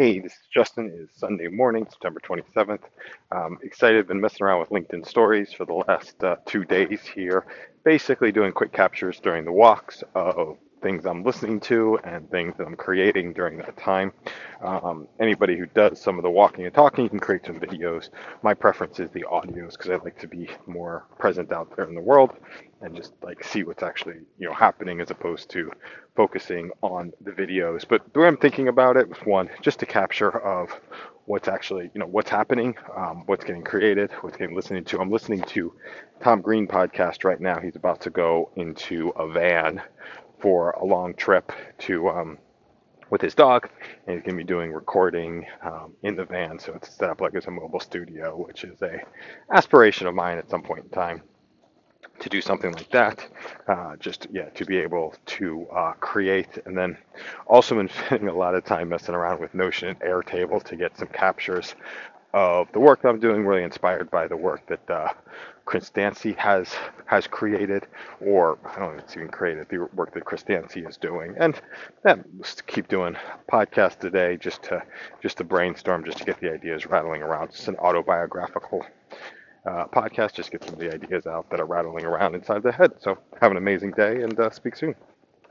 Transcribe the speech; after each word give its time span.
Hey, 0.00 0.18
this 0.18 0.32
is 0.32 0.38
Justin. 0.50 0.90
It's 0.94 1.20
Sunday 1.20 1.48
morning, 1.48 1.86
September 1.90 2.20
27th. 2.20 2.84
Um, 3.32 3.58
excited, 3.62 4.08
been 4.08 4.18
messing 4.18 4.46
around 4.46 4.60
with 4.60 4.70
LinkedIn 4.70 5.06
stories 5.06 5.52
for 5.52 5.66
the 5.66 5.74
last 5.74 6.24
uh, 6.24 6.36
two 6.46 6.64
days 6.64 7.02
here, 7.02 7.44
basically 7.84 8.32
doing 8.32 8.52
quick 8.52 8.72
captures 8.72 9.20
during 9.20 9.44
the 9.44 9.52
walks 9.52 10.02
of 10.14 10.56
things 10.82 11.06
I'm 11.06 11.24
listening 11.24 11.60
to 11.60 11.98
and 12.04 12.30
things 12.30 12.54
that 12.58 12.66
I'm 12.66 12.76
creating 12.76 13.32
during 13.34 13.58
that 13.58 13.76
time. 13.76 14.12
Um, 14.62 15.08
anybody 15.20 15.58
who 15.58 15.66
does 15.66 16.00
some 16.00 16.18
of 16.18 16.22
the 16.22 16.30
walking 16.30 16.66
and 16.66 16.74
talking 16.74 17.08
can 17.08 17.20
create 17.20 17.46
some 17.46 17.60
videos. 17.60 18.10
My 18.42 18.54
preference 18.54 19.00
is 19.00 19.10
the 19.10 19.24
audios 19.24 19.72
because 19.72 19.90
I 19.90 19.96
like 19.96 20.18
to 20.20 20.28
be 20.28 20.48
more 20.66 21.06
present 21.18 21.52
out 21.52 21.74
there 21.76 21.86
in 21.86 21.94
the 21.94 22.00
world 22.00 22.32
and 22.82 22.96
just 22.96 23.12
like 23.22 23.44
see 23.44 23.62
what's 23.62 23.82
actually 23.82 24.16
you 24.38 24.48
know 24.48 24.54
happening 24.54 25.00
as 25.00 25.10
opposed 25.10 25.50
to 25.50 25.70
focusing 26.16 26.70
on 26.82 27.12
the 27.22 27.30
videos. 27.32 27.86
But 27.88 28.12
the 28.12 28.20
way 28.20 28.28
I'm 28.28 28.36
thinking 28.36 28.68
about 28.68 28.96
it 28.96 29.08
was 29.08 29.18
one, 29.20 29.50
just 29.62 29.82
a 29.82 29.86
capture 29.86 30.30
of 30.40 30.70
what's 31.30 31.46
actually 31.46 31.88
you 31.94 32.00
know 32.00 32.06
what's 32.06 32.28
happening, 32.28 32.74
um, 32.96 33.22
what's 33.26 33.44
getting 33.44 33.62
created, 33.62 34.10
what's 34.20 34.36
getting 34.36 34.56
listened 34.56 34.84
to. 34.84 35.00
I'm 35.00 35.10
listening 35.10 35.42
to 35.42 35.72
Tom 36.20 36.40
Green 36.40 36.66
podcast 36.66 37.22
right 37.24 37.40
now. 37.40 37.60
He's 37.60 37.76
about 37.76 38.00
to 38.02 38.10
go 38.10 38.50
into 38.56 39.10
a 39.10 39.28
van 39.28 39.80
for 40.40 40.72
a 40.72 40.84
long 40.84 41.14
trip 41.14 41.52
to 41.86 42.08
um, 42.08 42.38
with 43.10 43.20
his 43.20 43.34
dog, 43.36 43.68
and 44.06 44.16
he's 44.16 44.24
going 44.24 44.36
to 44.36 44.44
be 44.44 44.44
doing 44.44 44.72
recording 44.72 45.46
um, 45.62 45.94
in 46.02 46.16
the 46.16 46.24
van. 46.24 46.58
So 46.58 46.74
it's 46.74 46.92
set 46.92 47.10
up 47.10 47.20
like 47.20 47.34
as 47.36 47.46
a 47.46 47.50
mobile 47.52 47.80
studio, 47.80 48.36
which 48.36 48.64
is 48.64 48.82
a 48.82 49.00
aspiration 49.52 50.08
of 50.08 50.14
mine 50.16 50.36
at 50.36 50.50
some 50.50 50.62
point 50.62 50.84
in 50.84 50.90
time 50.90 51.22
to 52.20 52.28
do 52.28 52.40
something 52.40 52.72
like 52.72 52.90
that. 52.90 53.26
Uh, 53.68 53.96
just 53.96 54.26
yeah, 54.32 54.48
to 54.50 54.64
be 54.64 54.78
able 54.78 55.14
to 55.26 55.66
uh, 55.74 55.92
create, 55.94 56.58
and 56.66 56.76
then 56.76 56.98
also 57.50 57.74
been 57.74 57.90
spending 58.06 58.28
a 58.28 58.34
lot 58.34 58.54
of 58.54 58.64
time 58.64 58.88
messing 58.88 59.14
around 59.14 59.40
with 59.40 59.54
Notion 59.54 59.88
and 59.88 60.00
Airtable 60.00 60.62
to 60.64 60.76
get 60.76 60.96
some 60.96 61.08
captures 61.08 61.74
of 62.32 62.68
the 62.72 62.78
work 62.80 63.02
that 63.02 63.08
I'm 63.08 63.20
doing. 63.20 63.44
Really 63.44 63.64
inspired 63.64 64.10
by 64.10 64.28
the 64.28 64.36
work 64.36 64.64
that 64.68 64.88
uh, 64.88 65.12
Chris 65.66 65.90
Dancy 65.90 66.32
has 66.34 66.74
has 67.06 67.26
created, 67.26 67.86
or 68.20 68.58
I 68.64 68.78
don't 68.78 68.92
know 68.92 68.98
if 68.98 69.04
it's 69.04 69.16
even 69.16 69.28
created, 69.28 69.68
the 69.68 69.78
work 69.94 70.14
that 70.14 70.24
Chris 70.24 70.44
Dancy 70.44 70.80
is 70.80 70.96
doing, 70.96 71.34
and 71.38 71.60
then 72.04 72.24
keep 72.68 72.88
doing 72.88 73.16
podcast 73.50 73.98
today, 73.98 74.36
just 74.36 74.62
to 74.64 74.82
just 75.22 75.38
to 75.38 75.44
brainstorm, 75.44 76.04
just 76.04 76.18
to 76.18 76.24
get 76.24 76.40
the 76.40 76.52
ideas 76.52 76.86
rattling 76.86 77.22
around. 77.22 77.48
It's 77.48 77.68
an 77.68 77.76
autobiographical 77.76 78.86
uh, 79.66 79.86
podcast, 79.86 80.34
just 80.34 80.52
get 80.52 80.64
some 80.64 80.74
of 80.74 80.80
the 80.80 80.92
ideas 80.92 81.26
out 81.26 81.50
that 81.50 81.60
are 81.60 81.66
rattling 81.66 82.04
around 82.04 82.34
inside 82.36 82.62
the 82.62 82.72
head. 82.72 82.92
So 83.00 83.18
have 83.40 83.50
an 83.50 83.56
amazing 83.56 83.92
day, 83.92 84.22
and 84.22 84.38
uh, 84.38 84.50
speak 84.50 84.76
soon. 84.76 84.94